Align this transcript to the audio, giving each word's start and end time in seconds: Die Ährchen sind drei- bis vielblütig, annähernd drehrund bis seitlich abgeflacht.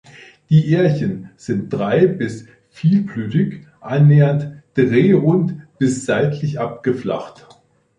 Die 0.49 0.71
Ährchen 0.73 1.29
sind 1.37 1.69
drei- 1.71 2.07
bis 2.07 2.47
vielblütig, 2.71 3.67
annähernd 3.81 4.63
drehrund 4.73 5.53
bis 5.77 6.07
seitlich 6.07 6.59
abgeflacht. 6.59 7.45